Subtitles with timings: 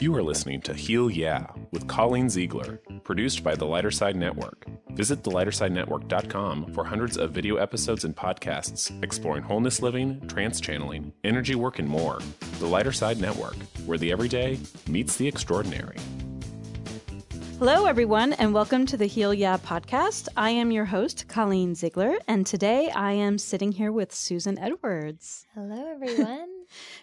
[0.00, 4.66] You are listening to Heal Yeah with Colleen Ziegler, produced by the Lighter Side Network.
[4.90, 11.54] Visit thelightersidenetwork.com for hundreds of video episodes and podcasts exploring wholeness living, trance channeling, energy
[11.54, 12.20] work, and more.
[12.58, 15.96] The Lighter Side Network, where the everyday meets the extraordinary.
[17.58, 20.28] Hello, everyone, and welcome to the Heal Yeah podcast.
[20.36, 25.46] I am your host, Colleen Ziegler, and today I am sitting here with Susan Edwards.
[25.54, 26.49] Hello, everyone.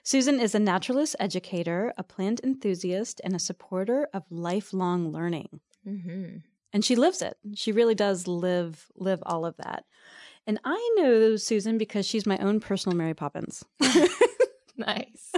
[0.04, 5.60] Susan is a naturalist educator, a plant enthusiast, and a supporter of lifelong learning.
[5.88, 6.38] mm-hmm.
[6.74, 7.38] And she lives it.
[7.56, 9.86] She really does live live all of that.
[10.46, 13.64] And I know Susan because she's my own personal Mary Poppins.
[14.78, 15.34] Nice.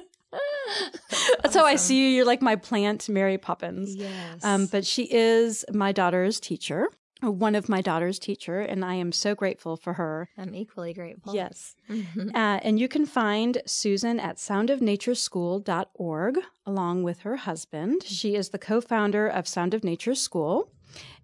[1.41, 2.09] That's how I see you.
[2.09, 3.95] You're like my plant Mary Poppins.
[3.95, 4.44] Yes.
[4.44, 6.88] Um, but she is my daughter's teacher,
[7.22, 10.30] one of my daughter's teacher, and I am so grateful for her.
[10.38, 11.34] I'm equally grateful.
[11.36, 11.76] Yes.
[11.90, 12.30] Mhm.
[12.36, 18.04] Uh, and you can find Susan at soundofnatureschool.org along with her husband.
[18.04, 20.72] She is the co founder of Sound of Nature School.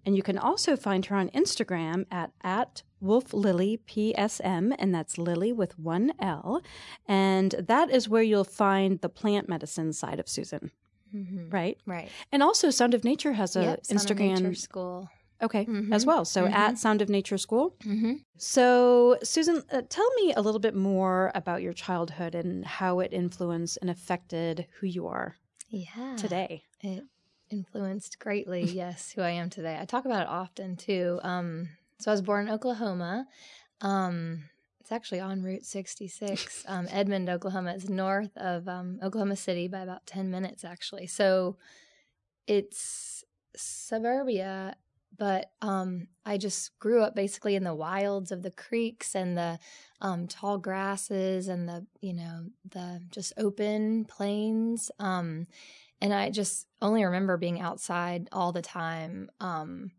[0.04, 5.18] And you can also find her on Instagram at, at Wolf Lily PSM, and that's
[5.18, 6.62] Lily with one L.
[7.08, 10.70] And that is where you'll find the plant medicine side of Susan,
[11.14, 11.52] Mhm.
[11.52, 11.78] right?
[11.86, 12.08] Right.
[12.30, 14.56] And also, Sound of Nature has a Yep, Sound of Nature Instagram.
[14.56, 15.10] school.
[15.42, 15.92] Okay, Mhm.
[15.94, 16.24] as well.
[16.24, 16.52] So Mhm.
[16.52, 17.76] at Sound of Nature School.
[17.80, 18.14] Mm-hmm.
[18.38, 23.12] So, Susan, uh, tell me a little bit more about your childhood and how it
[23.12, 25.36] influenced and affected who you are
[25.68, 26.16] Yeah.
[26.16, 26.64] today.
[26.80, 27.04] It
[27.50, 29.78] influenced greatly, yes, who I am today.
[29.80, 31.20] I talk about it often too.
[31.22, 33.26] Um, so I was born in Oklahoma.
[33.80, 34.44] Um,
[34.80, 36.64] it's actually on Route 66.
[36.68, 37.74] Um, Edmond, Oklahoma.
[37.74, 41.06] It's north of um, Oklahoma City by about 10 minutes, actually.
[41.06, 41.56] So
[42.46, 43.24] it's
[43.56, 44.76] suburbia,
[45.18, 49.58] but um, I just grew up basically in the wilds of the creeks and the
[50.00, 54.90] um, tall grasses and the, you know, the just open plains.
[54.98, 55.46] Um,
[56.00, 59.30] and I just only remember being outside all the time.
[59.40, 59.92] Um,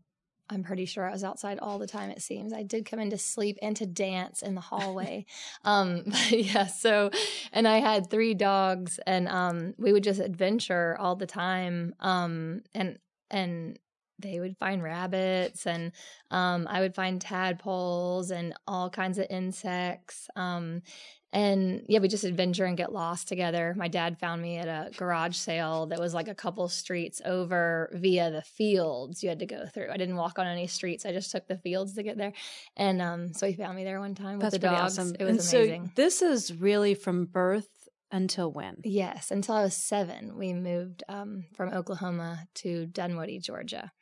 [0.50, 2.10] I'm pretty sure I was outside all the time.
[2.10, 5.26] It seems I did come in to sleep and to dance in the hallway.
[5.64, 7.10] um, but yeah, so
[7.52, 11.94] and I had three dogs, and um, we would just adventure all the time.
[12.00, 12.98] Um, and
[13.30, 13.78] and
[14.18, 15.92] they would find rabbits, and
[16.30, 20.28] um, I would find tadpoles and all kinds of insects.
[20.36, 20.82] Um,
[21.30, 23.74] and yeah, we just adventure and get lost together.
[23.76, 27.90] My dad found me at a garage sale that was like a couple streets over
[27.92, 29.90] via the fields you had to go through.
[29.92, 31.04] I didn't walk on any streets.
[31.04, 32.32] I just took the fields to get there.
[32.78, 34.98] And um, so he found me there one time with That's the dogs.
[34.98, 35.16] awesome.
[35.20, 35.86] It was and amazing.
[35.88, 37.68] So, this is really from birth
[38.10, 38.78] until when?
[38.84, 43.92] Yes, until I was seven, we moved um, from Oklahoma to Dunwoody, Georgia.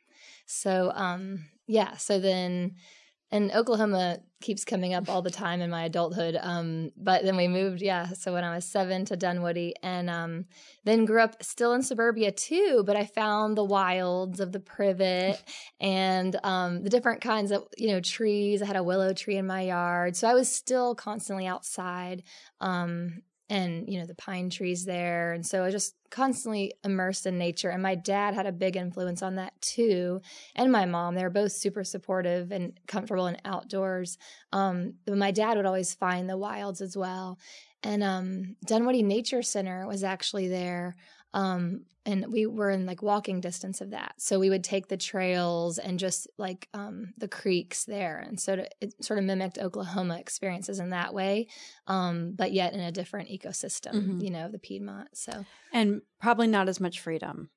[0.47, 2.75] So, um, yeah, so then,
[3.29, 6.37] and Oklahoma keeps coming up all the time in my adulthood.
[6.39, 10.45] Um, but then we moved, yeah, so when I was seven to Dunwoody, and um,
[10.85, 12.83] then grew up still in suburbia too.
[12.85, 15.43] But I found the wilds of the privet
[15.81, 18.61] and um, the different kinds of you know trees.
[18.61, 22.23] I had a willow tree in my yard, so I was still constantly outside.
[22.61, 25.33] Um, and you know the pine trees there.
[25.33, 27.69] And so i was just constantly immersed in nature.
[27.69, 30.21] And my dad had a big influence on that too
[30.55, 31.15] and my mom.
[31.15, 34.17] They were both super supportive and comfortable in outdoors.
[34.51, 37.39] Um, but my dad would always find the wilds as well.
[37.83, 40.95] And um, dunwoody nature center was actually there
[41.33, 44.95] um, and we were in like walking distance of that so we would take the
[44.97, 49.57] trails and just like um, the creeks there and so to, it sort of mimicked
[49.57, 51.47] oklahoma experiences in that way
[51.87, 54.21] um, but yet in a different ecosystem, Mhm.
[54.23, 55.09] you know, the Piedmont.
[55.13, 57.49] So, And probably not as much freedom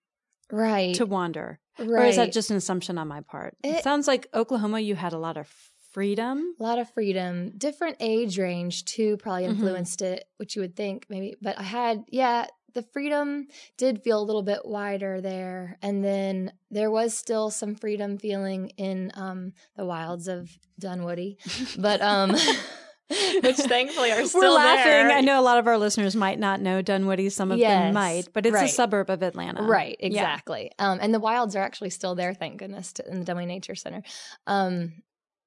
[0.53, 1.59] right, to wander.
[1.79, 1.89] right.
[2.03, 3.57] Or is that just an assumption on my part?
[3.63, 6.55] It, It- sounds like Oklahoma, you had a lot of freedom.
[6.59, 9.51] a lot of freedom, different age range too, probably Mhm.
[9.51, 11.35] influenced it, which you would think maybe.
[11.43, 16.53] But I had, yeah, the freedom did feel a little bit wider there, and then
[16.71, 21.39] there was still some freedom feeling in um, the wilds of Dunwoody,
[21.79, 22.31] but um,
[23.43, 24.85] which thankfully are still We're laughing.
[24.85, 25.11] there.
[25.11, 27.29] I know a lot of our listeners might not know Dunwoody.
[27.31, 29.63] Some of them might, but it's a suburb of Atlanta.
[29.65, 30.07] Right, Yeah.
[30.07, 30.71] exactly.
[30.79, 33.75] Um, and the wilds are actually still there, thank goodness, to, in the Dunwoody Nature
[33.75, 34.03] Center.
[34.47, 35.03] Um,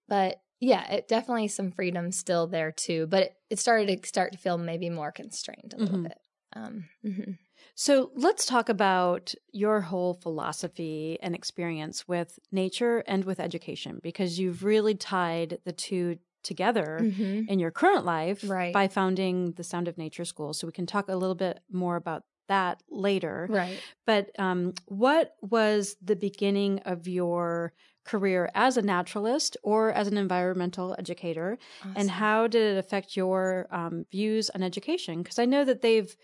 [0.08, 3.08] but yeah, it definitely some freedom still there too.
[3.08, 6.04] But it, it started to start to feel maybe more constrained a little Mhm.
[6.04, 6.18] bit.
[6.56, 7.38] Um, mhm.
[7.76, 14.40] So let's talk about your whole philosophy and experience with nature and with education, because
[14.40, 17.48] you've really tied the two together Mhm.
[17.48, 18.74] in your current life Right.
[18.74, 20.54] by founding the Sound of Nature School.
[20.54, 23.50] So we can talk a little bit more about that later.
[23.50, 23.80] Right.
[24.06, 27.74] But um, what was the beginning of your
[28.06, 31.58] career as a naturalist or as an environmental educator?
[31.96, 35.24] And how did it affect your um, views on education?
[35.24, 36.16] Because I know that they've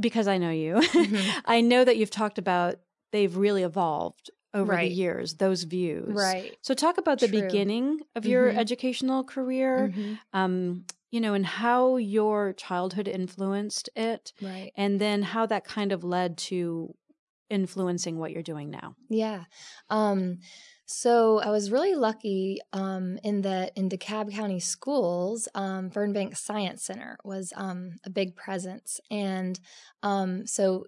[0.00, 1.36] because I know you, Mhm.
[1.46, 2.76] I know that you've talked about
[3.12, 4.88] they've really evolved over Right.
[4.90, 6.14] the years, those views.
[6.14, 6.56] Right.
[6.62, 7.42] So talk about the True.
[7.42, 8.58] beginning of your Mhm.
[8.58, 10.18] educational career, Mhm.
[10.32, 14.72] um, you know, and how your childhood influenced it, Right.
[14.76, 16.94] and then how that kind of led to
[17.48, 18.96] influencing what you're doing now.
[19.08, 19.44] Yeah.
[19.88, 20.38] Um,
[20.86, 26.84] so I was really lucky um, in that in DeKalb County schools, um, Fernbank Science
[26.84, 29.58] Center was um, a big presence, and
[30.04, 30.86] um, so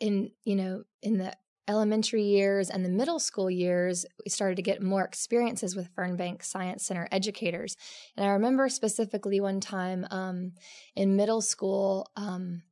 [0.00, 1.34] in you know in the
[1.68, 6.42] elementary years and the middle school years, we started to get more experiences with Fernbank
[6.42, 7.76] Science Center educators.
[8.16, 10.52] And I remember specifically one time um,
[10.94, 12.08] in middle school.
[12.16, 12.62] Um,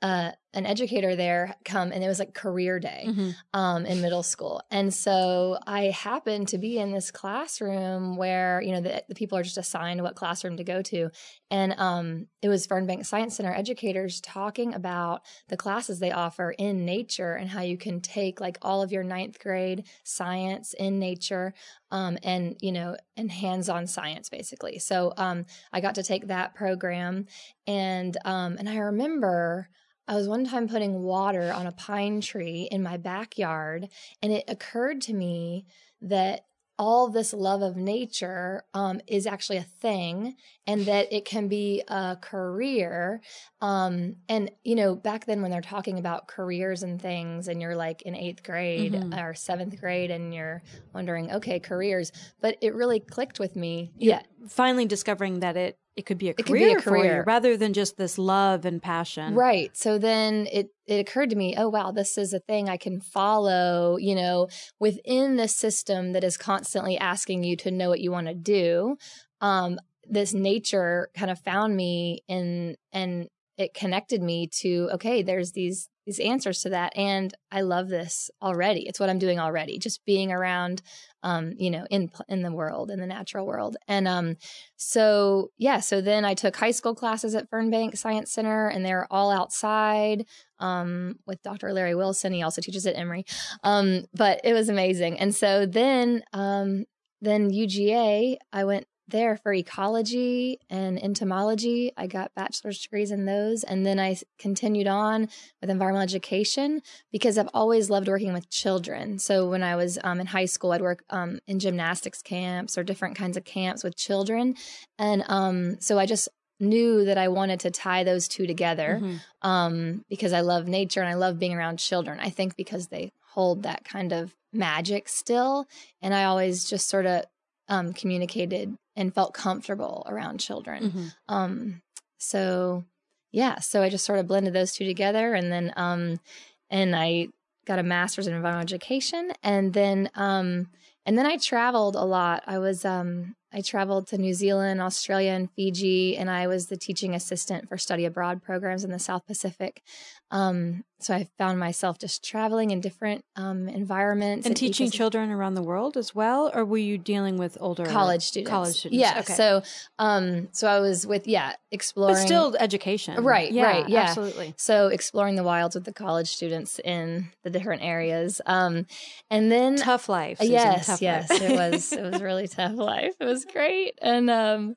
[0.00, 3.30] uh, an educator there come and it was like career day Mm-hmm.
[3.52, 4.62] um, in middle school.
[4.70, 9.36] And so I happened to be in this classroom where, you know, the, the people
[9.36, 11.10] are just assigned what classroom to go to.
[11.50, 16.84] And um, it was Fernbank Science Center educators talking about the classes they offer in
[16.84, 21.52] nature and how you can take like all of your ninth grade science in nature
[21.90, 24.78] um, and, you know, and hands on science basically.
[24.78, 27.26] So um, I got to take that program.
[27.66, 29.68] And, um, and I remember
[30.08, 33.88] I was one time putting water on a pine tree in my backyard,
[34.22, 35.66] and it occurred to me
[36.00, 36.46] that
[36.78, 41.82] all this love of nature um, is actually a thing and that it can be
[41.88, 43.20] a career
[43.60, 47.74] um, and you know back then when they're talking about careers and things and you're
[47.74, 49.20] like in eighth grade Mhm.
[49.20, 50.62] or seventh grade and you're
[50.94, 56.06] wondering okay careers but it really clicked with me yeah Finally discovering that it it
[56.06, 57.24] could be a career, be a for you career.
[57.26, 59.34] rather than just this love and passion.
[59.34, 59.76] Right.
[59.76, 63.00] So then it it occurred to me, oh wow, this is a thing I can
[63.00, 64.48] follow, you know,
[64.78, 68.96] within the system that is constantly asking you to know what you want to do.
[69.40, 75.50] Um this nature kind of found me in and it connected me to okay, there's
[75.50, 78.88] these these answers to that and I love this already.
[78.88, 80.80] It's what I'm doing already, just being around
[81.22, 83.76] um, you know, in in the world, in the natural world.
[83.86, 84.36] And um
[84.76, 89.06] so yeah, so then I took high school classes at Fernbank Science Center, and they're
[89.10, 90.24] all outside
[90.60, 91.72] um, with Dr.
[91.74, 92.32] Larry Wilson.
[92.32, 93.24] He also teaches at Emory,
[93.62, 95.20] um, but it was amazing.
[95.20, 96.84] And so then, um,
[97.20, 101.92] then UGA, I went there for ecology and entomology.
[101.96, 105.28] I got bachelor's degrees in those, and then I continued on
[105.60, 109.18] with environmental education because I've always loved working with children.
[109.18, 112.84] So when I was um, in high school, I'd work um, in gymnastics camps or
[112.84, 114.54] different kinds of camps with children,
[114.98, 116.28] and um, so I just
[116.60, 119.20] knew that I wanted to tie those two together Mhm.
[119.42, 122.18] um, because I love nature and I love being around children.
[122.20, 125.66] I think because they hold that kind of magic still,
[126.02, 127.24] and I always just sort of
[127.68, 130.90] um, communicated and felt comfortable around children.
[130.90, 131.14] Mhm.
[131.28, 131.82] Um,
[132.18, 132.84] so
[133.30, 136.20] yeah, so I just sort of blended those two together, and then um,
[136.68, 137.28] and I
[137.66, 140.68] got a master's in environmental education, and then um,
[141.06, 142.42] and then I traveled a lot.
[142.46, 146.76] I was um, I traveled to New Zealand, Australia, and Fiji, and I was the
[146.76, 149.82] teaching assistant for study abroad programs in the South Pacific.
[150.30, 154.92] Um, so I found myself just traveling in different um, environments And teaching ecosystems.
[154.94, 158.50] children around the world as well, or were you dealing with older college students.
[158.50, 159.00] College students.
[159.00, 159.20] Yeah.
[159.20, 159.34] Okay.
[159.34, 159.62] So,
[159.98, 162.14] um, so I was with yeah exploring.
[162.14, 163.22] but still education.
[163.22, 164.00] Right, Yeah, right, yeah.
[164.02, 164.54] Absolutely.
[164.56, 168.40] so exploring the wilds with the college students in the different areas.
[168.46, 168.86] Um,
[169.30, 170.38] and then Tough life.
[170.38, 171.42] Susan, yes, tough yes, life.
[171.42, 173.12] it was it was really tough life.
[173.20, 174.76] It was great, and um,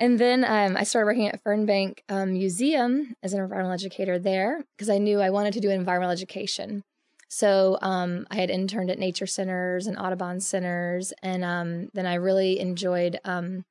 [0.00, 4.64] and then um, I started working at Fernbank um, Museum as an environmental educator there
[4.76, 6.82] because I knew I wanted to do environmental education.
[7.28, 12.14] So um, I had interned at nature centers and Audubon centers, and um, then I
[12.14, 13.18] really enjoyed.
[13.24, 13.64] Um,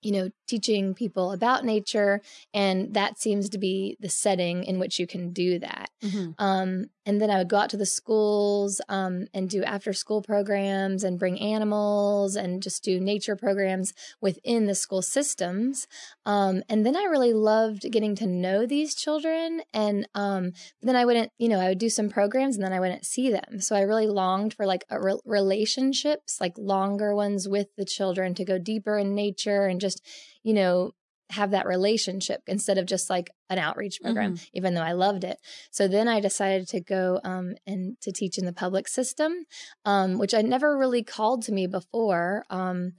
[0.00, 2.20] you know, teaching people about nature,
[2.52, 5.88] and that seems to be the setting in which you can do that.
[6.02, 6.34] Mhm.
[6.38, 6.70] Um,
[7.04, 11.02] and then I would go out to the schools um, and do after school programs
[11.02, 15.88] and bring animals and just do nature programs within the school systems.
[16.24, 19.62] Um, and then I really loved getting to know these children.
[19.72, 22.78] And um, then I wouldn't, you know, I would do some programs and then I
[22.78, 23.60] wouldn't see them.
[23.60, 28.34] So I really longed for like a re- relationships, like longer ones with the children
[28.34, 30.00] to go deeper in nature and just,
[30.42, 30.92] you know,
[31.30, 35.38] have that relationship instead of just like an outreach program, even though I loved it.
[35.70, 39.46] So then I decided to go um, and to teach in the public system,
[39.84, 42.44] um, which I never really called to me before.
[42.50, 42.92] Um,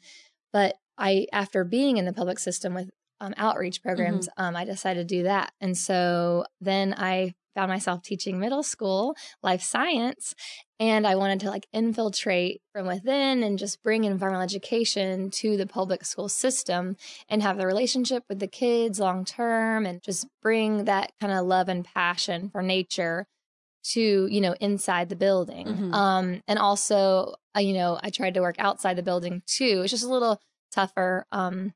[0.52, 2.90] but I, after being in the public system with
[3.22, 5.54] um, outreach programs, um, I decided to do that.
[5.62, 10.34] And so then I found myself teaching middle school life science
[10.80, 15.68] and I wanted to like infiltrate from within and just bring environmental education to the
[15.68, 16.98] public school system
[17.30, 21.46] and have the relationship with the kids long term and just bring that kind of
[21.46, 23.26] love and passion for nature
[23.84, 25.94] to you know inside the building Mhm.
[25.94, 29.92] um and also uh, you know i tried to work outside the building too it's
[29.92, 30.40] just a little
[30.72, 31.74] tougher um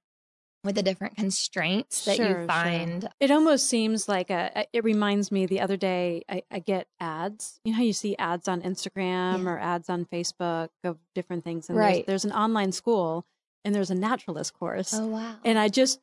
[0.67, 2.47] with the different constraints that Sure, you sure.
[2.47, 4.67] find It almost seems like a.
[4.73, 7.59] It reminds me the other day I, I get ads.
[7.65, 9.49] You know how you see ads on Instagram Yeah.
[9.49, 12.05] or ads on Facebook of different things, and there's, Right.
[12.05, 13.25] there's an online school
[13.65, 15.99] and there's a naturalist course, oh wow and I just,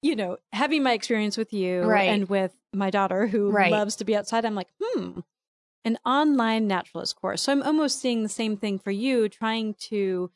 [0.00, 2.08] you know, having my experience with you Right.
[2.08, 3.70] and with my daughter who Right.
[3.70, 5.20] loves to be outside, I'm like, hmm,
[5.84, 7.42] an online naturalist course.
[7.42, 10.30] So I'm almost seeing the same thing for you, trying to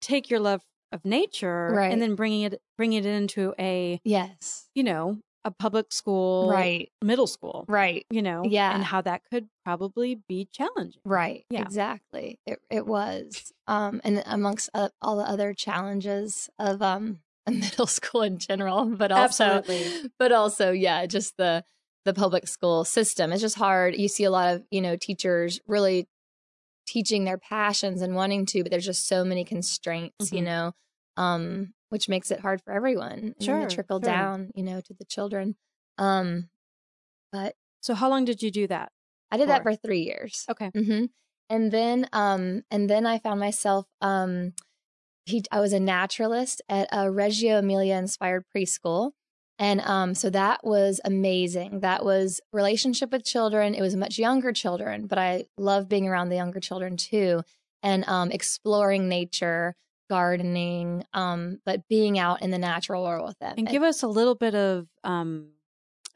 [0.00, 0.62] take your love
[0.92, 1.92] of nature Right.
[1.92, 6.90] and then bringing it bringing it into a yes you know, a public school, right
[7.02, 8.74] middle school, right you know, Yeah.
[8.74, 11.00] and how that could probably be challenging.
[11.04, 11.44] Right.
[11.50, 11.62] Yeah.
[11.62, 12.38] Exactly.
[12.46, 13.52] It it was.
[13.68, 18.84] Um, and amongst uh, all the other challenges of um a middle school in general,
[18.86, 20.10] but also, Absolutely.
[20.20, 21.64] but also, yeah, just the
[22.04, 23.32] the public school system.
[23.32, 23.96] It's just hard.
[23.96, 26.06] You see a lot of you know teachers really
[26.86, 30.44] teaching their passions and wanting to, but there's just so many constraints, you Mhm.
[30.44, 30.72] know,
[31.16, 33.34] um, which makes it hard for everyone.
[33.38, 34.04] and Sure, trickle sure.
[34.10, 35.56] down, you know, to the children.
[35.98, 36.50] Um,
[37.32, 38.90] but So how long did you do that?
[39.30, 40.44] I did that For- for three years.
[40.50, 40.70] Okay.
[40.70, 41.06] Mm-hmm.
[41.48, 44.54] And then, um, and then I found myself, um,
[45.24, 49.12] he, I was a naturalist at a Reggio Emilia inspired preschool.
[49.58, 51.80] And um, so that was amazing.
[51.80, 53.74] That was relationship with children.
[53.74, 57.42] It was much younger children, but I love being around the younger children too,
[57.82, 59.74] and um, exploring nature,
[60.10, 63.54] gardening, um, but being out in the natural world with them.
[63.56, 65.50] And give us a little bit of um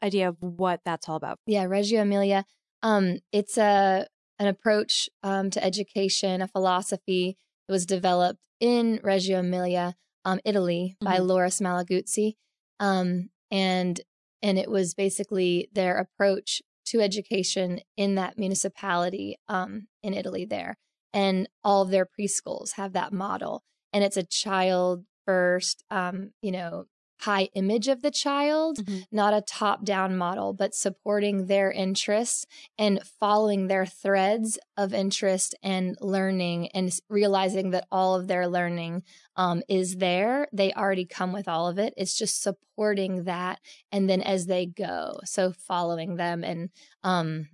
[0.03, 1.37] idea of what that's all about.
[1.45, 2.43] yeah reggio emilia
[2.81, 4.07] um it's a
[4.39, 9.93] an approach um to education a philosophy that was developed in reggio emilia
[10.25, 11.27] um italy by Mhm.
[11.27, 12.33] loris malaguzzi
[12.81, 14.01] um and
[14.43, 20.75] and it was basically their approach to education in that municipality um in italy there.
[21.13, 23.63] And all of their preschools have that model.
[23.93, 26.85] And it's a child first um you know
[27.21, 29.05] high image of the child Mhm.
[29.11, 32.45] not a top down model, but supporting their interests
[32.77, 39.03] and following their threads of interest and learning and realizing that all of their learning
[39.35, 40.47] um, is there.
[40.53, 41.93] They already come with all of it.
[41.97, 43.59] It's just supporting that.
[43.91, 46.69] And then as they go, so following them and,
[47.03, 47.49] um,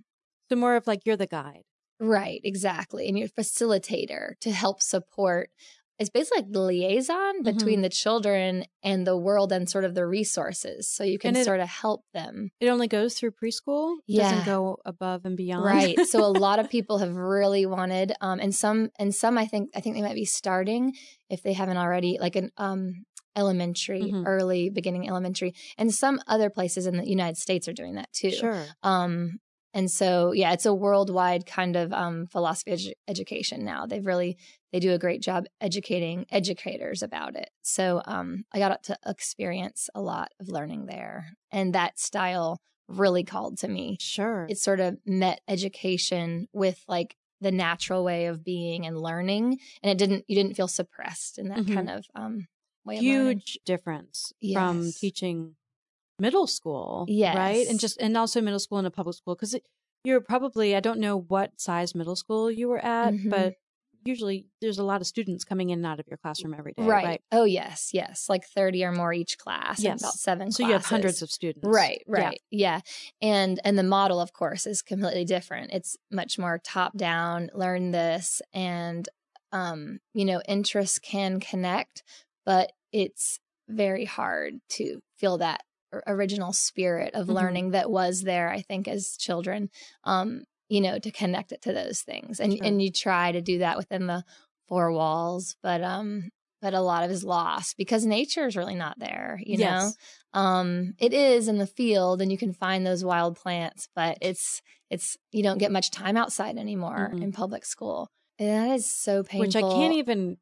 [0.50, 1.62] So more of like you're the guide.
[2.00, 3.08] right, exactly.
[3.08, 5.50] And you're a facilitator to help support.
[5.98, 10.06] It's basically like the liaison between the children and the world and sort of the
[10.06, 10.88] resources.
[10.88, 12.50] So you can it- sort of help them.
[12.60, 13.96] It only goes through preschool.
[14.06, 14.30] It Yeah.
[14.30, 15.64] Doesn't go above and beyond.
[15.64, 19.46] right so a lot of people have really wanted um and some and some i
[19.46, 20.94] think i think they might be starting
[21.28, 23.04] if they haven't already like an um
[23.36, 24.24] elementary Mhm.
[24.26, 28.30] early beginning elementary and some other places in the united states are doing that too
[28.32, 28.64] Sure.
[28.82, 29.38] um
[29.74, 34.36] and so yeah it's a worldwide kind of um philosophy edu- education now they've really
[34.72, 39.88] they do a great job educating educators about it so um i got to experience
[39.94, 44.46] a lot of learning there and that style really called to me Sure.
[44.48, 49.90] it sort of met education with like the natural way of being and learning and
[49.90, 51.74] it didn't you didn't feel suppressed in that Mhm.
[51.74, 52.48] kind of um
[52.84, 55.56] way of huge difference from teaching
[56.18, 57.04] middle school
[57.36, 59.54] right and just and also middle school and a public school because
[60.04, 63.30] you're probably i don't know what size middle school you were at Mhm.
[63.30, 63.54] but
[64.04, 66.82] usually there's a lot of students coming in and out of your classroom every day
[66.84, 67.04] right.
[67.04, 70.00] right, oh yes yes like 30 or more each class Yes.
[70.00, 72.80] about seven so you have hundreds of students right right yeah.
[73.20, 77.90] and and the model of course is completely different it's much more top down learn
[77.90, 79.08] this and
[79.52, 82.02] um you know interests can connect
[82.46, 83.38] but it's
[83.68, 85.62] very hard to feel that
[86.06, 87.34] original spirit of Mhm.
[87.34, 89.70] learning that was there i think as children
[90.04, 92.66] um you know to connect it to those things and Sure.
[92.66, 94.24] and you try to do that within the
[94.68, 96.28] four walls but um
[96.60, 99.92] but a lot of it is lost because nature is really not there you know
[100.34, 104.60] um it is in the field and you can find those wild plants but it's
[104.90, 107.22] it's you don't get much time outside anymore Mm-mm.
[107.22, 110.36] in public school and that is so painful which i can't even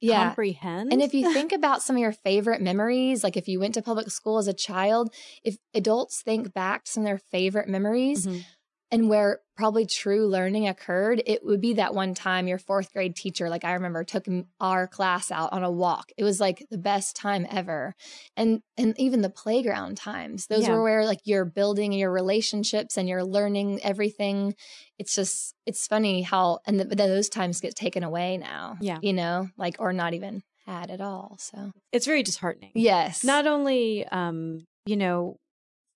[0.00, 3.60] yeah comprehend and if you think about some of your favorite memories, like if you
[3.60, 7.18] went to public school as a child, if adults think back to some of their
[7.30, 8.44] favorite memories, Mhm.
[8.92, 13.16] And where probably true learning occurred, it would be that one time your fourth grade
[13.16, 14.26] teacher, like I remember, took
[14.60, 16.10] our class out on a walk.
[16.16, 17.94] It was like the best time ever,
[18.36, 20.46] and and even the playground times.
[20.46, 20.74] Those Yeah.
[20.74, 24.54] were where like you're building your relationships and you're learning everything.
[24.98, 28.76] It's just it's funny how and th- those times get taken away now.
[28.80, 28.98] Yeah.
[29.02, 31.36] you know, like or not even had at all.
[31.40, 32.70] So It's very disheartening.
[32.74, 35.36] yes, Not only, um, you know,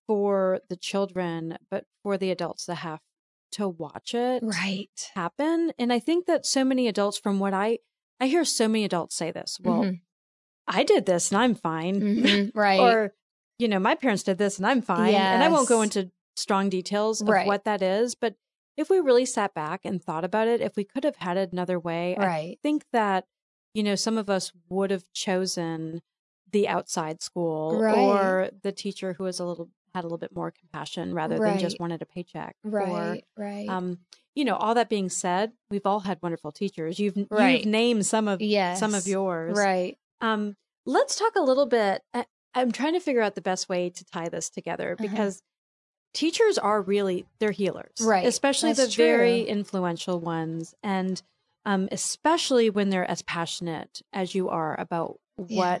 [0.07, 2.99] for the children, but for the adults that have
[3.53, 5.11] to watch it right.
[5.15, 5.71] happen.
[5.77, 7.79] And I think that so many adults, from what I,
[8.19, 9.59] I hear so many adults say this.
[9.61, 10.01] Well, Mhm.
[10.67, 12.01] I did this and I'm fine.
[12.01, 12.51] Mhm.
[12.55, 12.79] right.
[12.79, 13.13] Or,
[13.59, 15.13] you know, my parents did this and I'm fine.
[15.13, 17.47] And I won't go into strong details of Right.
[17.47, 18.15] what that is.
[18.15, 18.35] But
[18.75, 21.51] if we really sat back and thought about it, if we could have had it
[21.51, 23.25] another way, I think that,
[23.73, 26.01] you know, some of us would have chosen
[26.51, 27.97] the outside school Right.
[27.97, 31.59] or the teacher who was a little had a little bit more compassion rather than
[31.59, 32.55] just wanted a paycheck.
[32.63, 33.23] Right.
[33.37, 33.67] right.
[33.69, 33.99] Um,
[34.35, 36.99] you know, all that being said, we've all had wonderful teachers.
[36.99, 37.59] You've Right.
[37.59, 38.79] you've named some of yes.
[38.79, 39.57] some of yours.
[39.57, 39.97] Right.
[40.21, 42.03] Um, let's talk a little bit.
[42.13, 45.07] I- I'm trying to figure out the best way to tie this together Uh-huh.
[45.09, 45.41] because
[46.13, 48.25] teachers are really they're healers, Right.
[48.25, 51.21] Especially That's the very influential ones, and
[51.65, 55.79] um, especially when they're as passionate as you are about Yeah.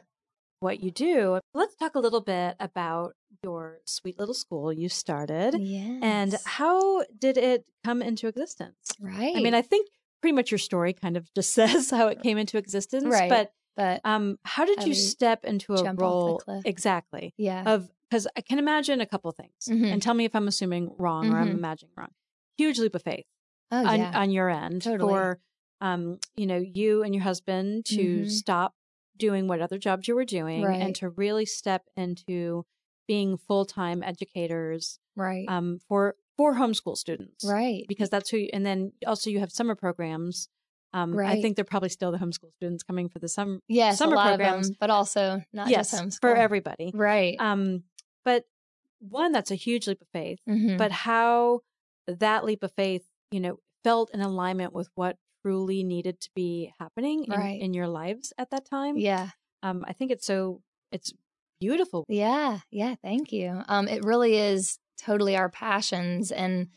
[0.59, 1.39] What you do.
[1.53, 5.55] Let's talk a little bit about your sweet little school you started.
[5.59, 5.99] Yes.
[6.01, 8.91] And how did it come into existence?
[8.99, 9.35] right.
[9.35, 9.87] I mean, I think
[10.21, 13.05] pretty much your story kind of just says how it came into existence.
[13.05, 13.29] Right.
[13.29, 17.63] But but um, how did you step into a role exactly yeah.
[17.75, 19.91] of because I can imagine a couple things, Mhm.
[19.93, 21.57] and tell me if I'm assuming wrong or I'm Mhm.
[21.59, 22.09] imagining wrong.
[22.57, 23.25] Huge leap of faith
[23.71, 24.19] oh on, yeah.
[24.19, 25.13] on your end Totally.
[25.13, 25.39] for
[25.81, 28.31] um, you know you and your husband to Mhm.
[28.31, 28.73] stop
[29.17, 32.65] doing what other jobs you were doing and to really step into
[33.07, 35.45] being full time educators right.
[35.47, 37.83] um, for for homeschool students, right.
[37.87, 40.49] Because that's who, and then also you have summer programs.
[40.93, 43.59] Um, I think they're probably still the homeschool students coming for the summer.
[43.67, 43.97] Yes.
[43.97, 44.69] summer programs.
[44.69, 46.21] them, but also not yes, just homeschool.
[46.21, 46.91] for everybody.
[46.93, 47.35] Right.
[47.39, 47.83] Um,
[48.23, 48.43] but
[48.99, 50.39] one, that's a huge leap of faith.
[50.47, 50.77] Mhm.
[50.77, 51.61] But how
[52.07, 56.73] that leap of faith, you know, felt in alignment with what truly needed to be
[56.79, 57.61] happening in, Right.
[57.61, 58.97] in your lives at that time.
[58.97, 59.29] yeah.
[59.63, 60.61] Um, I think it's so
[60.91, 61.13] it's
[61.59, 62.03] beautiful.
[62.09, 63.61] Yeah, yeah, thank you.
[63.67, 66.67] Um it really is totally our passions and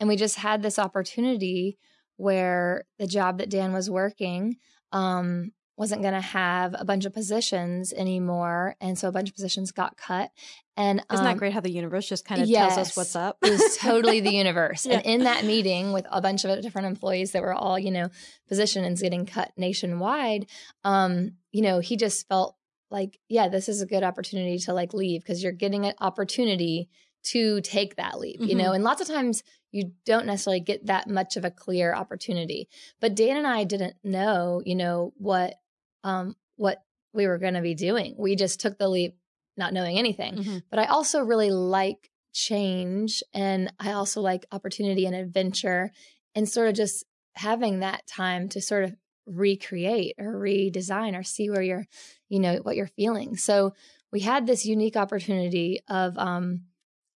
[0.00, 1.78] and we just had this opportunity
[2.16, 4.56] where the job that Dan was working
[4.92, 9.34] um wasn't going to have a bunch of positions anymore and so a bunch of
[9.34, 10.30] positions got cut
[10.76, 13.38] and Isn't that um, great how the universe just kind of tells us what's up?
[13.42, 14.86] it was totally the universe.
[14.88, 14.98] Yeah.
[14.98, 18.08] And in that meeting with a bunch of different employees that were all, you know,
[18.48, 20.46] positions getting cut nationwide,
[20.84, 22.56] um, you know, he just felt
[22.90, 26.88] like, yeah, this is a good opportunity to like leave because you're getting an opportunity
[27.24, 31.08] to take that leap, you know, and lots of times you don't necessarily get that
[31.08, 32.68] much of a clear opportunity.
[33.00, 35.56] But Dan and I didn't know, you know, what
[36.04, 36.78] um what
[37.12, 38.14] we were going to be doing.
[38.18, 39.16] We just took the leap
[39.56, 40.62] not knowing anything Mhm.
[40.70, 45.90] but I also really like change and I also like opportunity and adventure
[46.34, 48.94] and sort of just having that time to sort of
[49.26, 51.86] recreate or redesign or see where you're,
[52.28, 53.36] you know, what you're feeling.
[53.36, 53.74] So
[54.12, 56.62] we had this unique opportunity of, um,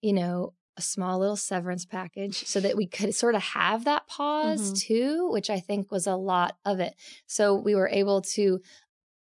[0.02, 4.06] you know, a small little severance package so that we could sort of have that
[4.08, 4.80] pause Mhm.
[4.86, 6.94] too, which I think was a lot of it.
[7.26, 8.60] So we were able to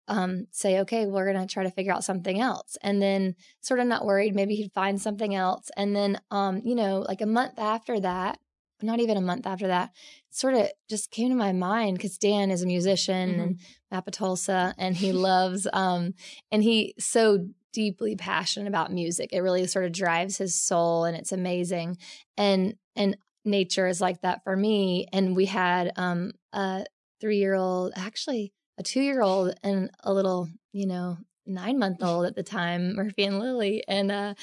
[0.09, 2.77] um, say, okay, we're going to try to figure out something else.
[2.81, 5.69] And then sort of not worried, maybe he'd find something else.
[5.77, 8.38] And then, um, you know, like a month after that,
[8.83, 9.90] not even a month after that,
[10.31, 13.42] sort of just came to my mind because Dan is a musician Mhm.
[13.42, 13.61] and
[13.92, 16.14] Mapatulsa and he loves, um,
[16.53, 19.35] and he so deeply passionate about music.
[19.35, 21.99] It really sort of drives his soul and it's amazing.
[22.39, 25.09] And, and nature is like that for me.
[25.12, 26.87] And we had, um, a
[27.21, 32.03] three year old, actually, a two year old and a little, you know, nine month
[32.03, 33.85] old at the time, Murphy and Lily.
[33.87, 34.35] And uh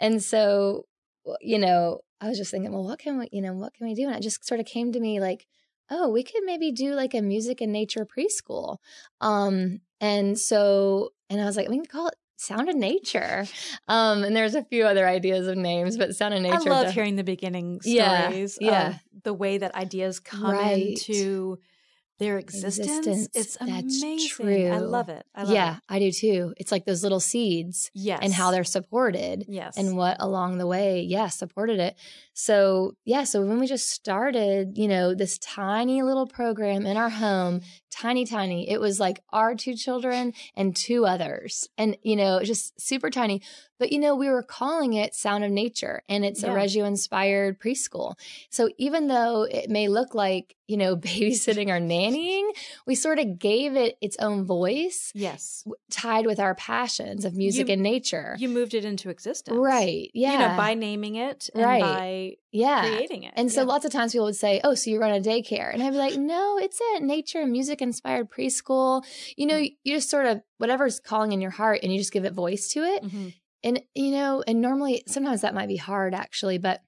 [0.00, 0.86] and so
[1.42, 3.94] you know, I was just thinking, well, what can we, you know, what can we
[3.94, 4.06] do?
[4.06, 5.46] And it just sort of came to me like,
[5.90, 8.78] oh, we could maybe do like a music and nature preschool.
[9.20, 13.46] Um, and so and I was like, we can call it Sound of Nature.
[13.88, 16.56] Um, and there's a few other ideas of names, but Sound of Nature.
[16.56, 18.90] I love def- hearing the beginning stories yeah.
[18.90, 20.90] of the way that ideas come Right.
[20.90, 21.58] into
[22.18, 22.88] their existence.
[23.06, 23.28] Existence.
[23.34, 24.72] It's That's amazing.
[24.72, 25.24] I love it.
[25.34, 25.82] I love yeah, it.
[25.88, 26.54] I do too.
[26.56, 28.20] It's like those little seeds Yes.
[28.22, 31.96] and how they're supported yes and what along the way, yeah, supported it.
[32.40, 37.08] So, yeah, so when we just started, you know, this tiny little program in our
[37.08, 41.68] home, tiny, tiny, it was like our two children and two others.
[41.76, 43.42] And, you know, just super tiny.
[43.80, 46.50] But, you know, we were calling it Sound of Nature and it's Yeah.
[46.52, 48.14] a Reggio inspired preschool.
[48.50, 52.50] So even though it may look like, you know, babysitting or nannying,
[52.86, 57.34] we sort of gave it its own voice yes w- tied with our passions of
[57.36, 58.36] music You- and nature.
[58.38, 60.10] you moved it into existence right.
[60.14, 60.32] Yeah.
[60.32, 61.80] you know by naming it and Right.
[61.82, 62.80] by yeah.
[62.88, 63.66] creating it And so Yeah.
[63.66, 65.72] lots of times people would say, Oh, so you run a daycare.
[65.72, 69.04] And I'd be like, No, it's a nature and music inspired preschool.
[69.36, 69.76] You know, Mm.
[69.84, 72.68] you just sort of whatever's calling in your heart and you just give it voice
[72.72, 73.02] to it.
[73.04, 73.34] Mhm.
[73.64, 76.80] And, you know, and normally sometimes that might be hard actually, but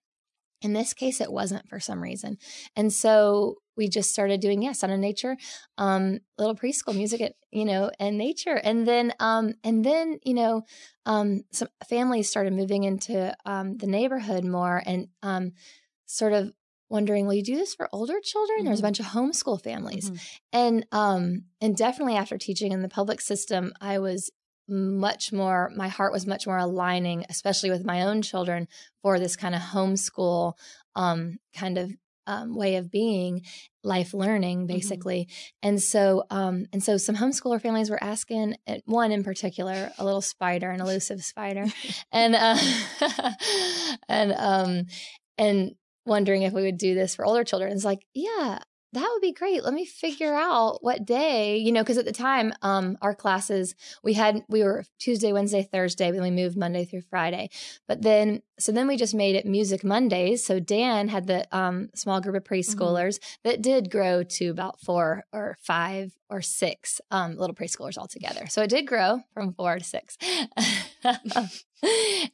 [0.62, 2.37] in this case it wasn't for some reason.
[2.76, 5.35] And so we just started doing, yes, on a nature,
[5.79, 6.05] um,
[6.38, 8.57] little preschool music at, you know, and nature.
[8.69, 10.55] And then, um, and then, you know,
[11.12, 13.16] um, some families started moving into,
[13.53, 15.45] um, the neighborhood more and, um,
[16.07, 16.53] sort of
[16.88, 18.64] wondering, will you do this for older children?
[18.64, 18.88] There's a Mhm.
[18.88, 20.11] bunch of homeschool families.
[20.11, 20.21] Mhm.
[20.53, 24.31] And um and definitely after teaching in the public system, I was
[24.69, 28.66] much more my heart was much more aligning, especially with my own children,
[29.03, 30.55] for this kind of homeschool
[30.97, 31.87] um kind of
[32.31, 33.43] um, way of being
[33.83, 35.29] life learning basically.
[35.62, 40.05] And so um and so some homeschooler families were asking uh, one in particular a
[40.05, 41.66] little spider an elusive spider
[42.12, 42.59] and uh
[44.09, 44.87] and um
[45.38, 45.73] and
[46.07, 47.73] wondering if we would do this for older children.
[47.73, 48.61] It's like yeah
[48.93, 49.62] that would be great.
[49.62, 53.75] Let me figure out what day you know because at the time um our classes
[54.05, 57.49] we had we were tuesday wednesday thursday then we moved monday through friday.
[57.88, 61.88] But then so then we just made it music mondays so dan had the um
[61.94, 67.37] small group of preschoolers that did grow to about four or five or six um,
[67.37, 68.46] little preschoolers altogether.
[68.46, 70.16] So it did grow from four to six.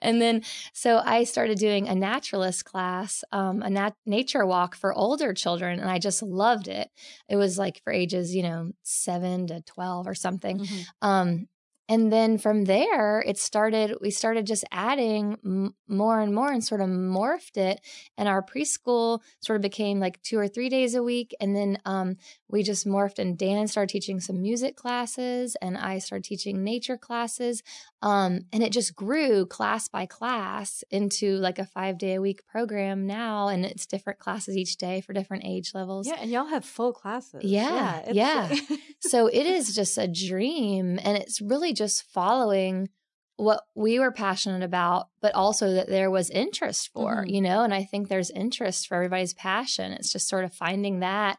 [0.02, 0.42] and then,
[0.74, 5.80] so I started doing a naturalist class, um, a nat- nature walk for older children,
[5.80, 6.90] and I just loved it.
[7.28, 10.58] It was like for ages, you know, seven to 12 or something.
[10.58, 10.84] Mhm.
[11.00, 11.48] Um,
[11.88, 16.64] and then from there, it started, we started just adding m- more and more and
[16.64, 17.80] sort of morphed it.
[18.18, 21.34] And our preschool sort of became like two or three days a week.
[21.40, 22.16] And then um,
[22.48, 26.96] we just morphed, and Dan started teaching some music classes, and I started teaching nature
[26.96, 27.62] classes.
[28.02, 32.46] Um, and it just grew class by class into like a five day a week
[32.46, 33.48] program now.
[33.48, 36.06] And it's different classes each day for different age levels.
[36.06, 37.42] Yeah, and y'all have full classes.
[37.44, 38.76] Yeah, it's- yeah.
[39.00, 42.88] so it is just a dream and it's really just following
[43.36, 47.30] what we were passionate about but also that there was interest for Mhm.
[47.34, 51.00] you know and i think there's interest for everybody's passion it's just sort of finding
[51.00, 51.38] that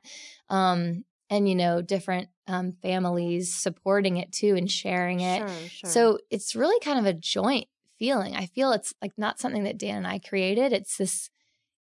[0.50, 5.90] um and you know different um families supporting it too and sharing it Sure, sure.
[5.90, 8.36] so it's really kind of a joint feeling.
[8.36, 10.72] I feel it's like not something that Dan and I created.
[10.72, 11.32] It's this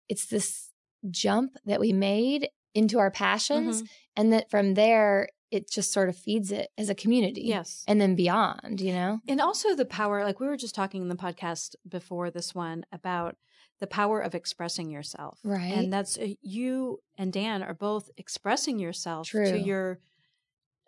[0.07, 0.71] it's this
[1.11, 3.87] jump that we made into our passions Mhm.
[4.17, 7.41] and that from there it just sort of feeds it as a community.
[7.41, 7.83] yes.
[7.87, 9.19] And then beyond, you know?
[9.27, 12.85] And also the power, like we were just talking in the podcast before this one
[12.91, 13.35] about
[13.79, 15.39] the power of expressing yourself.
[15.43, 15.73] Right.
[15.73, 19.49] And that's uh, you and Dan are both expressing yourself True.
[19.49, 19.99] to your,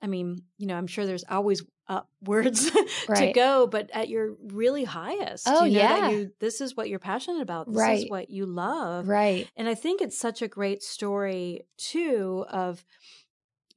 [0.01, 3.33] I mean, you know, I'm sure there's always upwards to Right.
[3.35, 5.45] go, but at your really highest.
[5.47, 6.09] Oh, you know, that yeah.
[6.17, 7.67] you, this is what you're passionate about.
[7.67, 8.03] This Right.
[8.05, 9.07] is what you love.
[9.07, 9.49] Right.
[9.55, 12.85] And I think it's such a great story, too, of,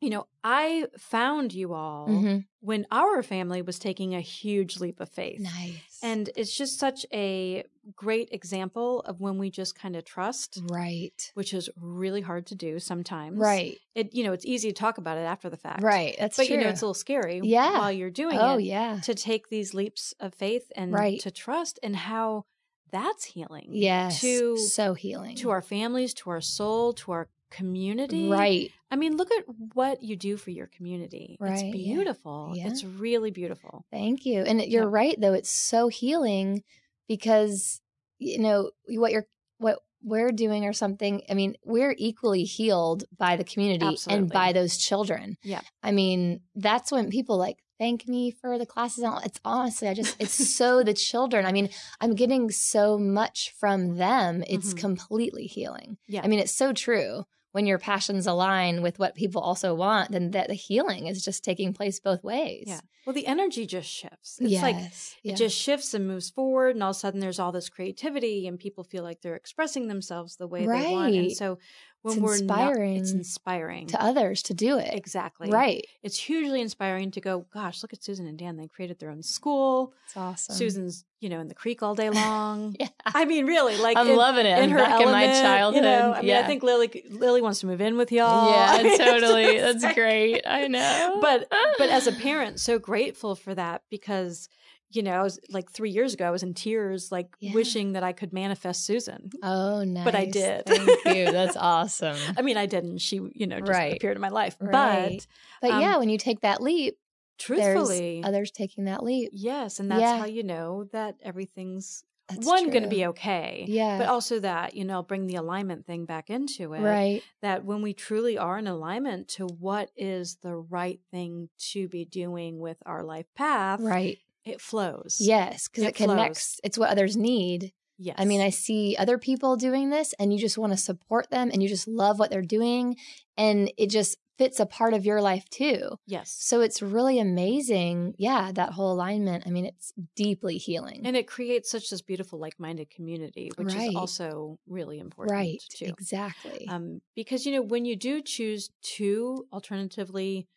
[0.04, 2.44] you know, I found you all Mhm.
[2.60, 5.40] when our family was taking a huge leap of faith.
[5.40, 5.98] Nice.
[6.02, 7.64] And it's just such a
[7.96, 11.30] great example of when we just kind of trust, right.
[11.34, 13.38] which is really hard to do sometimes.
[13.38, 13.78] Right.
[13.94, 15.82] It you know, it's easy to talk about it after the fact.
[15.82, 16.14] Right.
[16.18, 16.56] That's But true.
[16.56, 17.78] you know, it's a little scary Yeah.
[17.78, 19.00] while you're doing oh, it yeah.
[19.04, 21.18] to take these leaps of faith and Right.
[21.20, 22.44] to trust and how
[22.90, 23.68] that's healing.
[23.72, 24.20] Yes.
[24.20, 25.34] To so healing.
[25.36, 28.28] to our families, to our soul, to our community.
[28.28, 28.70] Right.
[28.90, 31.36] I mean, look at what you do for your community.
[31.40, 32.52] Right, It's beautiful.
[32.54, 32.68] Yeah.
[32.68, 33.84] It's really beautiful.
[33.90, 34.42] Thank you.
[34.42, 34.88] And you're Yeah.
[35.02, 36.62] right though, it's so healing
[37.08, 37.80] because
[38.18, 39.26] you know what you're
[39.58, 41.22] what we're doing or something.
[41.30, 45.38] I mean, we're equally healed by the community and by those children.
[45.42, 45.62] Yeah.
[45.82, 49.04] I mean, that's when people like thank me for the classes.
[49.24, 51.46] It's honestly, I just it's so the children.
[51.46, 54.44] I mean, I'm getting so much from them.
[54.46, 54.78] It's Mhm.
[54.78, 55.96] completely healing.
[56.06, 56.20] Yeah.
[56.22, 57.24] I mean, it's so true.
[57.54, 61.44] When your passions align with what people also want, then that the healing is just
[61.44, 62.64] taking place both ways.
[62.66, 62.80] Yeah.
[63.06, 64.38] Well, the energy just shifts.
[64.40, 65.14] It's like yes.
[65.22, 65.34] yeah.
[65.34, 68.48] it just shifts and moves forward, and all of a sudden there's all this creativity,
[68.48, 71.14] and people feel like they're expressing themselves the way they want.
[71.14, 71.58] And so
[72.04, 74.90] when It's we're inspiring not, it's inspiring to others to do it.
[74.92, 75.86] exactly Right.
[76.02, 77.46] It's hugely inspiring to go.
[77.52, 78.58] Gosh, look at Susan and Dan.
[78.58, 79.94] They created their own school.
[80.04, 80.54] It's awesome.
[80.54, 82.76] Susan's, you know, in the creek all day long.
[82.78, 82.88] Yeah.
[83.06, 84.58] I mean, really, like I'm in, loving it.
[84.58, 85.76] in I'm her back in my element, childhood.
[85.76, 86.40] You know, I mean, yeah.
[86.40, 88.50] I think Lily Lily wants to move in with y'all.
[88.50, 89.58] yeah, I mean, totally.
[89.58, 90.42] That's great.
[90.46, 91.18] I know.
[91.22, 94.50] But but as a parent, so grateful for that because
[94.94, 97.52] you know, I was like three years ago, I was in tears, like Yeah.
[97.52, 99.30] wishing that I could manifest Susan.
[99.42, 100.04] oh, nice.
[100.04, 100.64] but I did.
[100.66, 101.24] Thank you.
[101.32, 102.16] That's awesome.
[102.36, 102.98] I mean, I didn't.
[102.98, 103.94] She, you know, just Right.
[103.96, 104.56] appeared in my life.
[104.60, 105.26] Right.
[105.60, 106.94] But um, yeah, when you take that leap,
[107.38, 109.30] But truthfully, there's others taking that leap.
[109.32, 110.18] yes, and that's Yeah.
[110.18, 113.66] how you know that everything's That's one going to be okay.
[113.68, 113.98] Yeah.
[113.98, 116.80] But also that, you know, bring the alignment thing back into it.
[116.80, 117.22] right.
[117.42, 122.06] That when we truly are in alignment to what is the right thing to be
[122.06, 124.16] doing with our life path, Right.
[124.44, 125.18] It flows.
[125.20, 126.60] Yes, because It it, connects.
[126.64, 127.72] It's what others need.
[127.96, 128.16] Yes.
[128.18, 131.50] I mean, I see other people doing this and you just want to support them
[131.52, 132.96] and you just love what they're doing
[133.36, 135.96] and it just fits a part of your life too.
[136.08, 136.34] yes.
[136.40, 138.14] So it's really amazing.
[138.18, 139.44] Yeah, that whole alignment.
[139.46, 141.02] I mean, it's deeply healing.
[141.04, 143.90] And it creates such this beautiful like-minded community, which Right.
[143.90, 145.62] is also really important right.
[145.72, 145.84] too.
[145.86, 146.66] Exactly.
[146.68, 150.48] Um, because you know when you do choose to alternatively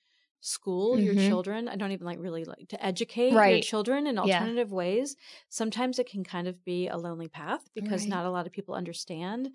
[0.42, 1.16] school your Mhm.
[1.16, 4.50] children, I don't even like really like to educate your children in Yeah.
[4.50, 5.16] alternative ways.
[5.50, 8.10] Sometimes it can kind of be a lonely path because Right.
[8.10, 9.52] not a lot of people understand.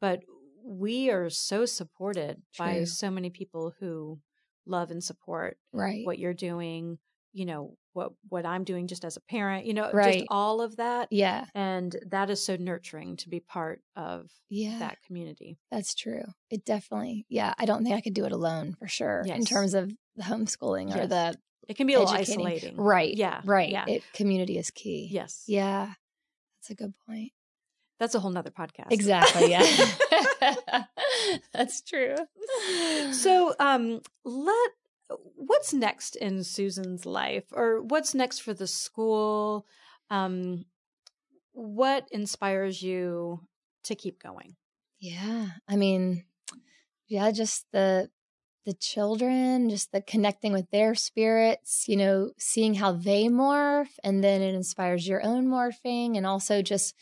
[0.00, 0.24] But
[0.62, 4.20] we are so supported by so many people who
[4.66, 6.12] love and support right.
[6.12, 6.98] what you're doing.
[7.36, 9.66] You know what what I'm doing just as a parent.
[9.66, 10.14] You know Right.
[10.20, 11.08] just all of that.
[11.10, 11.44] yeah.
[11.54, 14.78] And that is so nurturing to be part of Yeah.
[14.78, 15.58] that community.
[15.70, 16.24] That's true.
[16.50, 17.52] It definitely, yeah.
[17.58, 20.96] I don't think I could do it alone for sure in terms of the homeschooling
[20.96, 21.36] or the
[21.68, 22.46] It can be a little educating.
[22.46, 22.76] isolating.
[22.76, 23.14] Right.
[23.14, 23.40] Yeah.
[23.44, 23.70] Right.
[23.70, 23.84] Yeah.
[23.86, 25.08] It, community is key.
[25.12, 25.44] yes.
[25.46, 25.92] Yeah.
[26.58, 27.32] That's a good point.
[27.98, 28.92] That's a whole nother podcast.
[28.92, 29.50] Exactly.
[29.50, 29.64] Yeah.
[31.52, 32.16] That's true.
[33.12, 34.70] so um let
[35.36, 39.66] what's next in Susan's life or what's next for the school?
[40.10, 40.66] Um
[41.52, 43.40] what inspires you
[43.84, 44.56] to keep going?
[45.00, 45.48] yeah.
[45.68, 46.24] I mean,
[47.08, 48.10] yeah, just the
[48.64, 54.24] the children, just the connecting with their spirits, you know, seeing how they morph and
[54.24, 56.94] then it inspires your own morphing and also just,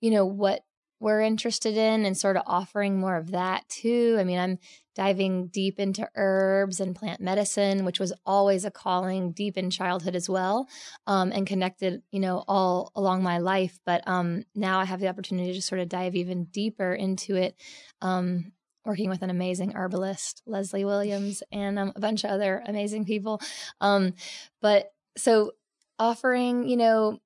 [0.00, 0.62] you know, what
[1.02, 4.16] we're interested in and sort of offering more of that too.
[4.20, 4.58] I mean, I'm
[4.94, 10.14] diving deep into herbs and plant medicine, which was always a calling deep in childhood
[10.14, 10.68] as well,
[11.08, 13.80] um, and connected, you know, all along my life.
[13.84, 17.56] But um, now I have the opportunity to sort of dive even deeper into it.
[18.00, 18.52] Um,
[18.84, 23.40] working with an amazing herbalist, Leslie Williams, and um, a bunch of other amazing people.
[23.80, 24.14] Um,
[24.60, 25.52] but so
[25.98, 27.20] offering, you know,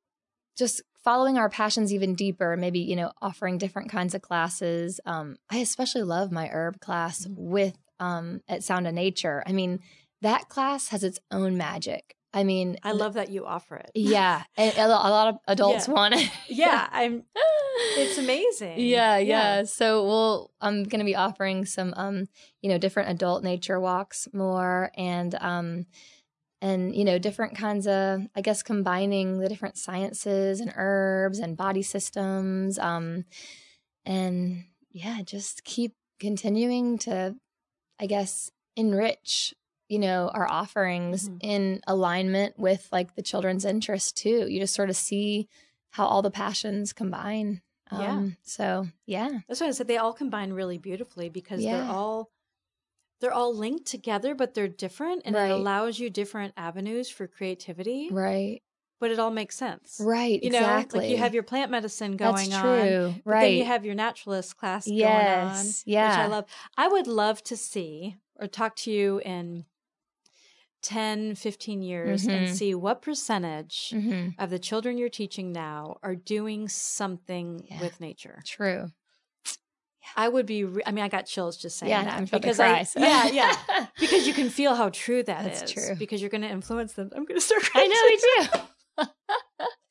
[0.56, 4.98] just following our passions even deeper, maybe, you know, offering different kinds of classes.
[5.06, 9.44] Um, I especially love my herb class with um, at Sound of Nature.
[9.46, 9.78] I mean,
[10.22, 12.16] that class has its own magic.
[12.34, 13.92] I mean, I love that you offer it.
[13.94, 15.94] yeah, and a lot of adults Yeah.
[15.94, 16.28] want it.
[16.48, 17.22] Yeah, I'm
[17.96, 18.80] it's amazing.
[18.80, 19.62] Yeah, yeah.
[19.64, 22.26] So we'll I'm going to be offering some um,
[22.62, 25.86] you know, different adult nature walks more and um
[26.62, 31.56] and you know, different kinds of I guess combining the different sciences and herbs and
[31.56, 33.24] body systems um
[34.04, 37.36] and yeah, just keep continuing to
[38.00, 39.54] I guess enrich
[39.88, 41.38] you know our offerings Mhm.
[41.42, 45.48] in alignment with like the children's interest too you just sort of see
[45.90, 48.10] how all the passions combine Yeah.
[48.18, 52.30] um so yeah That's why I said they all combine really beautifully because they're all
[53.20, 55.46] they're all linked together, but they're different, and Right.
[55.48, 58.10] it allows you different avenues for creativity.
[58.10, 58.62] right
[59.00, 62.16] But it all makes sense, right You know, exactly like you have your plant medicine
[62.16, 65.84] going that's on, true but right then you have your naturalist class going on, yes
[65.98, 66.46] which I love.
[66.76, 69.66] I would love to see or talk to you in
[70.82, 72.48] 10, 15 years and Mhm.
[72.48, 77.78] see what percentage hmm of the children you're teaching now are doing something Yeah.
[77.78, 78.44] with nature.
[78.44, 78.92] true
[80.14, 80.64] I would be.
[80.64, 83.00] Re- I mean, I got chills just saying yeah that i'm because cry I, so.
[83.00, 85.60] yeah, yeah, because you can feel how true that is.
[85.60, 85.94] That's true.
[85.96, 87.10] Because you're going to influence them.
[87.14, 87.90] I'm going to start i crying.
[87.90, 88.60] know me too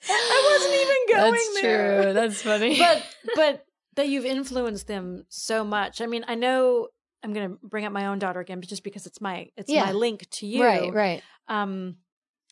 [0.08, 2.04] I wasn't even going that's there.
[2.04, 3.04] true that's funny but
[3.36, 6.02] but that you've influenced them so much.
[6.02, 6.90] I mean, I know
[7.24, 9.72] I'm going to bring up my own daughter again, but just because it's my it's
[9.72, 9.86] Yeah.
[9.86, 11.96] my link to you, right right Um,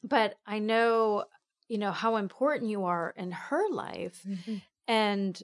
[0.03, 1.25] but I know
[1.67, 4.61] you know how important you are in her life, Mhm.
[4.87, 5.41] and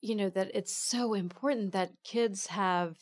[0.00, 2.96] you know that it's so important that kids have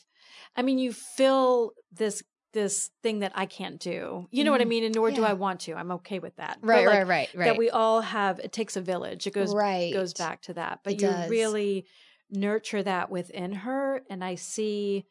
[0.55, 4.27] i mean you fill this this thing that i can't do.
[4.31, 4.69] You know what i Mhm.
[4.69, 4.83] mean?
[4.85, 5.73] And nor do i want to.
[5.75, 6.57] I'm okay with that.
[6.61, 9.27] Right like, right right right that we all have it takes a village.
[9.27, 9.93] It goes right.
[9.93, 10.79] goes back to that.
[10.83, 11.29] But It you does.
[11.29, 11.85] really
[12.31, 14.01] nurture that within her.
[14.09, 15.05] And I see,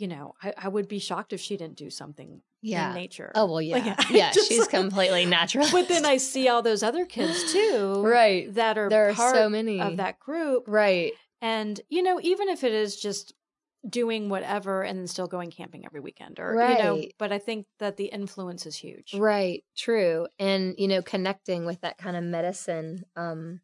[0.00, 2.88] you know, I, I would be shocked if she didn't do something Yeah.
[2.88, 3.30] in nature.
[3.34, 4.32] Oh well, yeah, Like, I yeah.
[4.32, 5.66] just- she's completely natural.
[5.70, 9.34] But then I see all those other kids too, right, that are there are part
[9.34, 10.64] so many of that group.
[10.66, 13.34] Right, And, you know, even if it is just
[13.88, 17.66] doing whatever and then still going camping every weekend or, you know, but I think
[17.78, 19.14] that the influence is huge.
[19.14, 23.04] right, true, and you know, connecting with that kind of medicine.
[23.16, 23.60] Um,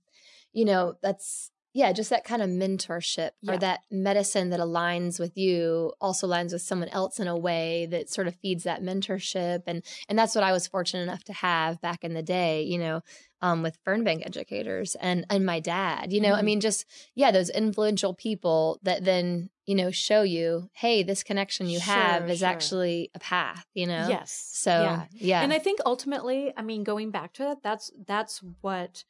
[0.52, 3.52] you know, that's yeah, just that kind of mentorship Yeah.
[3.52, 7.86] or that medicine that aligns with you also aligns with someone else in a way
[7.90, 11.32] that sort of feeds that mentorship and and that's what I was fortunate enough to
[11.34, 13.02] have back in the day, you know,
[13.42, 16.12] um, with Fernbank educators and and my dad.
[16.14, 16.44] You know, I Mhm.
[16.44, 21.68] mean, just yeah, those influential people that then you know show you, hey, this connection
[21.68, 22.48] you have is sure.
[22.48, 23.66] actually a path.
[23.74, 24.30] You know, Yes.
[24.54, 25.06] So yeah.
[25.30, 29.04] yeah, And I think ultimately, I mean, going back to that, that's that's what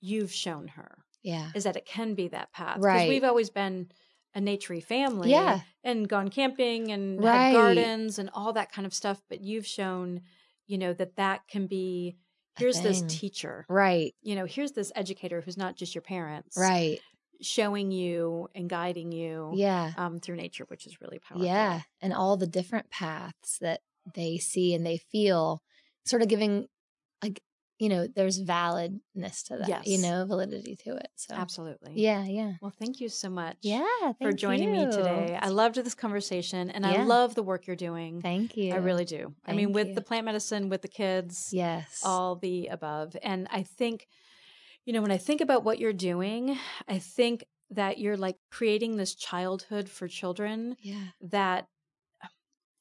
[0.00, 2.76] you've shown her yeah, is that it can be that path.
[2.76, 3.08] Because Right.
[3.08, 3.90] we've always been
[4.34, 5.30] a naturey family.
[5.30, 5.60] Yeah.
[5.82, 7.48] And gone camping and Right.
[7.48, 9.22] had gardens and all that kind of stuff.
[9.28, 10.22] But you've shown,
[10.66, 12.16] you know, that that can be
[12.58, 13.64] here's this teacher.
[13.68, 16.56] right, You know, here's this educator who's not just your parents.
[16.58, 17.00] right,
[17.40, 19.92] Showing you and guiding you yeah.
[19.96, 21.46] um, through nature, which is really powerful.
[21.46, 23.80] Yeah, and all the different paths that
[24.12, 25.62] they see and they feel,
[26.04, 26.66] sort of giving,
[27.22, 27.40] like
[27.78, 29.68] you know, there's validness to that.
[29.68, 29.86] yes.
[29.86, 31.08] You know, validity to it.
[31.14, 31.92] So Absolutely.
[31.94, 33.56] yeah, yeah, Well, thank you so much.
[33.62, 33.84] yeah.
[34.00, 35.38] for thank joining me today.
[35.40, 38.20] I loved this conversation and I love the work you're doing.
[38.20, 38.74] Thank you.
[38.74, 39.34] I really do.
[39.46, 39.94] I mean, with you.
[39.94, 42.02] the plant medicine, with the kids, yes.
[42.04, 43.16] all the above.
[43.22, 44.08] And I think,
[44.84, 48.96] you know, when I think about what you're doing, I think that you're like creating
[48.96, 51.08] this childhood for children yeah.
[51.20, 51.68] that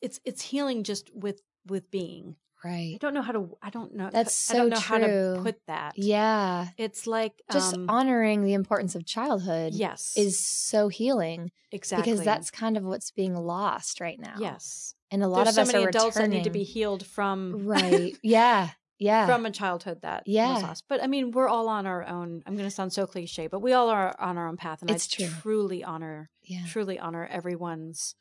[0.01, 2.35] it's it's healing just with with being.
[2.65, 5.05] I don't know how to I don't know That's I don't so know how to
[5.35, 5.39] true.
[5.43, 5.93] put that.
[5.97, 6.67] Yeah.
[6.77, 9.73] It's like Just um, honoring the importance of childhood.
[9.73, 10.13] yes.
[10.17, 14.35] Is so healing exactly because that's kind of what's being lost right now.
[14.39, 14.95] yes.
[15.11, 17.05] and a lot There's of so us many are adults that need to be healed
[17.05, 18.17] from right.
[18.23, 18.69] Yeah.
[18.99, 19.27] Yeah.
[19.31, 20.53] from a childhood that Yeah.
[20.55, 20.83] was lost.
[20.89, 22.41] But I mean, we're all on our own.
[22.47, 24.89] I'm going to sound so cliche, but we all are on our own path, and
[24.89, 25.33] It's I true.
[25.41, 26.63] truly honor, yeah.
[26.67, 28.15] truly honor everyone's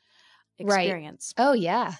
[0.60, 0.84] Right.
[0.84, 1.32] experience.
[1.38, 1.94] Oh yeah,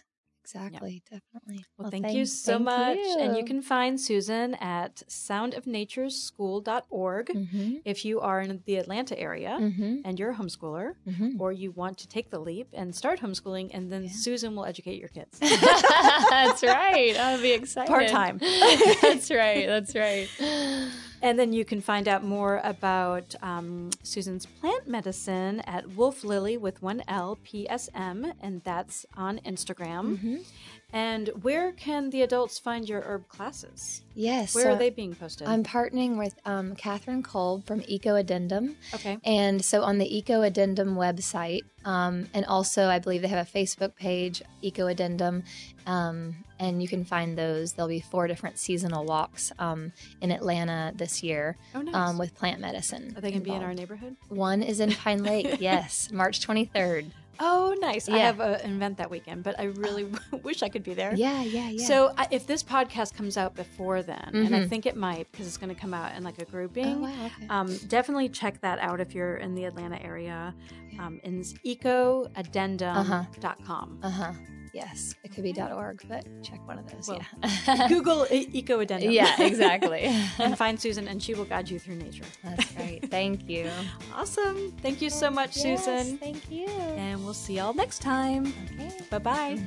[0.47, 1.65] exactly, definitely.
[1.77, 2.99] Well, thank, you so thank much.
[3.21, 3.45] And you you.
[3.45, 7.75] can find Susan at soundofnatureschool.org Mm-hmm.
[7.85, 9.97] if you are in the Atlanta area Mm-hmm.
[10.05, 11.41] and you're a homeschooler, Mm-hmm.
[11.41, 14.11] or you want to take the leap and start homeschooling, and then Yeah.
[14.13, 15.39] Susan will educate your kids.
[15.41, 17.17] That's right.
[17.19, 17.89] I'll be excited.
[17.89, 18.39] Part-time.
[19.03, 19.67] that's right.
[19.67, 20.29] That's right.
[21.23, 26.57] And then you can find out more about um, Susan's plant medicine at Wolf Lily
[26.57, 30.19] with one L PSM, and that's on Instagram.
[30.19, 30.45] Mhm.
[30.93, 34.03] And where can the adults find your herb classes?
[34.15, 34.55] Yes.
[34.55, 35.49] Where so are they being posted?
[35.49, 38.77] I'm partnering with um, Catherine Kolb from Eco Addendum.
[38.95, 39.19] okay.
[39.25, 43.51] And so on the Eco Addendum website, um, and also I believe they have a
[43.51, 45.43] Facebook page, Eco Addendum,
[45.87, 47.73] um, and you can find those.
[47.73, 51.95] There'll be four different seasonal walks um, in Atlanta this year Oh, nice.
[51.95, 53.13] um, with plant medicine.
[53.17, 54.17] are they going to be in our neighborhood?
[54.29, 57.11] One is in Pine Lake, yes, March 23rd.
[57.41, 58.09] Oh, nice.
[58.09, 60.07] I have a- an event that weekend, but I really
[60.43, 61.15] wish I could be there.
[61.15, 61.87] Yeah, yeah, yeah.
[61.87, 64.69] So I, if this podcast comes out before then, and I Mhm.
[64.69, 67.13] think it might because it's going to come out in like a oh, grouping, wow,
[67.27, 67.47] okay.
[67.51, 70.55] um, definitely check that out if you're in the Atlanta area.
[70.93, 71.07] Yeah.
[71.07, 73.99] Um, it's ecoaddendum.com.
[74.03, 74.33] uh huh.
[74.77, 77.09] Yes, it could be .org, but check one of those.
[77.09, 77.89] Well, yeah.
[77.89, 79.11] Google e- ecoaddendum.
[79.11, 80.03] yeah, exactly.
[80.39, 82.25] and find Susan, and she will guide you through nature.
[82.45, 83.11] That's great.
[83.11, 83.71] Thank you,
[84.15, 84.73] Awesome.
[84.83, 86.19] Thank you so much, Yes, Susan.
[86.19, 86.67] Thank you.
[86.67, 88.53] And we'll see y'all next time.
[88.75, 88.93] Okay.
[89.09, 89.59] Bye bye.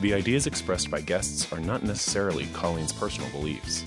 [0.00, 3.84] The ideas expressed by guests are not necessarily Colleen's personal beliefs.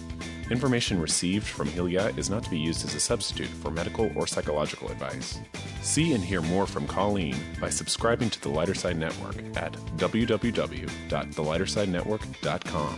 [0.52, 4.28] Information received from Hilya is not to be used as a substitute for medical or
[4.28, 5.40] psychological advice.
[5.82, 12.96] See and hear more from Colleen by subscribing to the Lighter Side Network at www.thelightersidenetwork.com.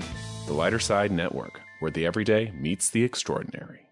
[0.47, 3.82] The Lighter Side Network, where the everyday meets the extraordinary.